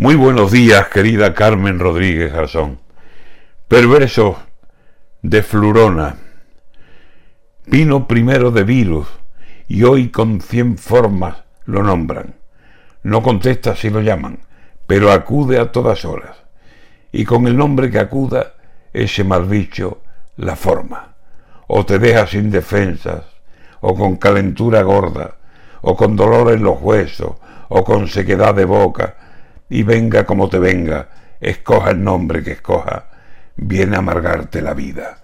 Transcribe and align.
Muy 0.00 0.14
buenos 0.14 0.52
días, 0.52 0.86
querida 0.86 1.34
Carmen 1.34 1.80
Rodríguez 1.80 2.32
Garzón. 2.32 2.78
Perverso 3.66 4.36
de 5.22 5.42
Flurona. 5.42 6.14
Vino 7.66 8.06
primero 8.06 8.52
de 8.52 8.62
virus 8.62 9.08
y 9.66 9.82
hoy 9.82 10.10
con 10.10 10.40
cien 10.40 10.78
formas 10.78 11.38
lo 11.64 11.82
nombran. 11.82 12.36
No 13.02 13.24
contesta 13.24 13.74
si 13.74 13.90
lo 13.90 14.00
llaman, 14.00 14.38
pero 14.86 15.10
acude 15.10 15.58
a 15.58 15.72
todas 15.72 16.04
horas. 16.04 16.36
Y 17.10 17.24
con 17.24 17.48
el 17.48 17.56
nombre 17.56 17.90
que 17.90 17.98
acuda, 17.98 18.54
ese 18.92 19.24
mal 19.24 19.46
bicho 19.46 20.02
la 20.36 20.54
forma. 20.54 21.16
O 21.66 21.84
te 21.84 21.98
deja 21.98 22.28
sin 22.28 22.52
defensas, 22.52 23.24
o 23.80 23.96
con 23.96 24.16
calentura 24.16 24.80
gorda, 24.82 25.38
o 25.80 25.96
con 25.96 26.14
dolor 26.14 26.52
en 26.52 26.62
los 26.62 26.80
huesos, 26.80 27.32
o 27.68 27.82
con 27.82 28.06
sequedad 28.06 28.54
de 28.54 28.64
boca, 28.64 29.16
y 29.68 29.82
venga 29.82 30.24
como 30.24 30.48
te 30.48 30.58
venga, 30.58 31.08
escoja 31.40 31.90
el 31.90 32.02
nombre 32.02 32.42
que 32.42 32.52
escoja, 32.52 33.08
viene 33.56 33.96
a 33.96 34.00
amargarte 34.00 34.62
la 34.62 34.74
vida. 34.74 35.18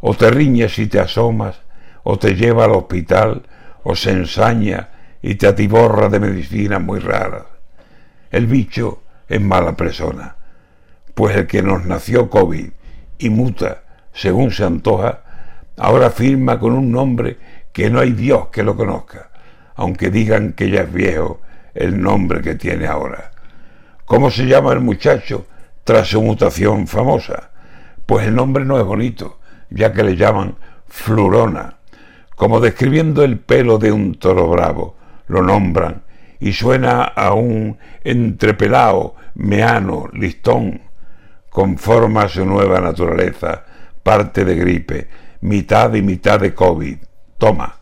O 0.00 0.14
te 0.14 0.30
riñes 0.30 0.78
y 0.78 0.86
te 0.86 1.00
asomas, 1.00 1.60
o 2.02 2.18
te 2.18 2.34
lleva 2.34 2.64
al 2.64 2.72
hospital, 2.72 3.42
o 3.82 3.94
se 3.94 4.10
ensaña 4.10 4.88
y 5.22 5.36
te 5.36 5.46
atiborra 5.46 6.08
de 6.08 6.20
medicinas 6.20 6.80
muy 6.80 7.00
raras. 7.00 7.44
El 8.30 8.46
bicho 8.46 9.02
es 9.28 9.40
mala 9.40 9.76
persona, 9.76 10.36
pues 11.14 11.36
el 11.36 11.46
que 11.46 11.62
nos 11.62 11.84
nació 11.84 12.28
COVID 12.28 12.70
y 13.18 13.30
muta 13.30 13.82
según 14.16 14.50
se 14.50 14.64
antoja, 14.64 15.20
ahora 15.76 16.10
firma 16.10 16.58
con 16.58 16.72
un 16.72 16.90
nombre 16.90 17.36
que 17.72 17.90
no 17.90 18.00
hay 18.00 18.12
Dios 18.12 18.48
que 18.48 18.62
lo 18.62 18.74
conozca, 18.74 19.28
aunque 19.74 20.10
digan 20.10 20.54
que 20.54 20.70
ya 20.70 20.82
es 20.82 20.92
viejo 20.92 21.42
el 21.74 22.00
nombre 22.00 22.40
que 22.40 22.54
tiene 22.54 22.86
ahora. 22.86 23.32
¿Cómo 24.06 24.30
se 24.30 24.46
llama 24.46 24.72
el 24.72 24.78
muchacho 24.78 25.46
tras 25.82 26.06
su 26.06 26.22
mutación 26.22 26.86
famosa? 26.86 27.50
Pues 28.06 28.28
el 28.28 28.36
nombre 28.36 28.64
no 28.64 28.78
es 28.78 28.84
bonito, 28.84 29.40
ya 29.68 29.92
que 29.92 30.04
le 30.04 30.14
llaman 30.14 30.54
Flurona. 30.86 31.78
Como 32.36 32.60
describiendo 32.60 33.24
el 33.24 33.40
pelo 33.40 33.78
de 33.78 33.90
un 33.90 34.14
toro 34.14 34.48
bravo, 34.48 34.94
lo 35.26 35.42
nombran 35.42 36.04
y 36.38 36.52
suena 36.52 37.02
a 37.02 37.32
un 37.32 37.78
entrepelao, 38.04 39.16
meano, 39.34 40.08
listón. 40.12 40.82
Conforma 41.50 42.28
su 42.28 42.46
nueva 42.46 42.80
naturaleza, 42.80 43.64
parte 44.04 44.44
de 44.44 44.54
gripe, 44.54 45.08
mitad 45.40 45.92
y 45.94 46.02
mitad 46.02 46.38
de 46.38 46.54
COVID. 46.54 46.98
Toma, 47.38 47.74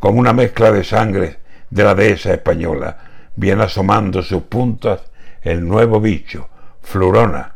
como 0.00 0.18
una 0.18 0.32
mezcla 0.32 0.72
de 0.72 0.82
sangre 0.82 1.38
de 1.70 1.84
la 1.84 1.94
dehesa 1.94 2.32
española, 2.32 2.98
viene 3.36 3.62
asomando 3.62 4.22
sus 4.22 4.42
puntas 4.42 5.11
el 5.42 5.66
nuevo 5.66 6.00
bicho, 6.00 6.48
Flurona, 6.80 7.54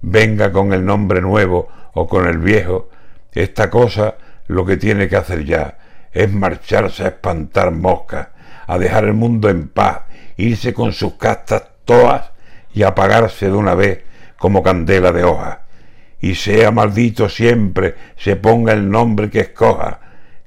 venga 0.00 0.52
con 0.52 0.72
el 0.72 0.84
nombre 0.84 1.20
nuevo 1.20 1.68
o 1.94 2.06
con 2.06 2.26
el 2.26 2.38
viejo, 2.38 2.90
esta 3.32 3.70
cosa 3.70 4.16
lo 4.46 4.66
que 4.66 4.76
tiene 4.76 5.08
que 5.08 5.16
hacer 5.16 5.44
ya 5.44 5.78
es 6.12 6.30
marcharse 6.32 7.04
a 7.04 7.08
espantar 7.08 7.70
moscas, 7.70 8.28
a 8.66 8.78
dejar 8.78 9.04
el 9.04 9.14
mundo 9.14 9.48
en 9.48 9.68
paz, 9.68 10.02
irse 10.36 10.74
con 10.74 10.92
sus 10.92 11.14
castas 11.14 11.64
todas 11.84 12.32
y 12.74 12.82
apagarse 12.82 13.46
de 13.46 13.52
una 13.52 13.74
vez 13.74 14.04
como 14.36 14.62
candela 14.62 15.12
de 15.12 15.24
hoja. 15.24 15.62
Y 16.20 16.34
sea 16.34 16.70
maldito 16.70 17.28
siempre, 17.28 17.96
se 18.16 18.36
ponga 18.36 18.72
el 18.72 18.90
nombre 18.90 19.30
que 19.30 19.40
escoja, 19.40 20.00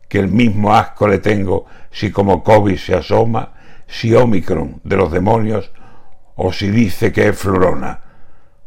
que 0.07 0.19
el 0.19 0.27
mismo 0.29 0.75
asco 0.75 1.07
le 1.07 1.17
tengo 1.17 1.65
si 1.91 2.11
como 2.11 2.43
COVID 2.43 2.77
se 2.77 2.95
asoma, 2.95 3.53
si 3.87 4.13
Omicron 4.13 4.81
de 4.83 4.95
los 4.95 5.11
demonios 5.11 5.71
o 6.35 6.53
si 6.53 6.69
dice 6.69 7.11
que 7.11 7.29
es 7.29 7.37
florona, 7.37 8.01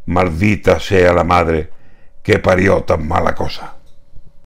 maldita 0.06 0.80
sea 0.80 1.12
la 1.12 1.24
madre 1.24 1.70
que 2.22 2.38
parió 2.38 2.82
tan 2.82 3.06
mala 3.06 3.34
cosa. 3.34 3.77